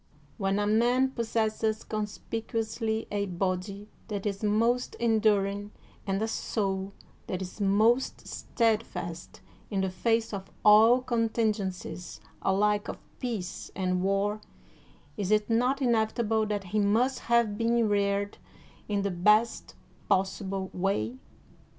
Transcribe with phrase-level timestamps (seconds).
[0.39, 5.73] When a man pos sesses conspicuously a body that is most enduring
[6.07, 6.93] and a soul
[7.27, 14.41] that is most steadfast in the face of all contingencies alike of peace and war,
[15.17, 18.39] is it not inevitable that he must have been reared
[18.87, 19.75] in the best
[20.09, 21.19] possible way